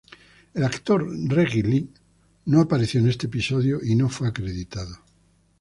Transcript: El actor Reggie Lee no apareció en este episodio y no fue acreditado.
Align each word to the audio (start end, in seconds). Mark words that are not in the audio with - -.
El 0.55 0.63
actor 0.63 1.05
Reggie 1.29 1.61
Lee 1.61 1.87
no 2.45 2.59
apareció 2.61 2.99
en 2.99 3.07
este 3.07 3.27
episodio 3.27 3.77
y 3.83 3.93
no 3.93 4.09
fue 4.09 4.29
acreditado. 4.29 4.97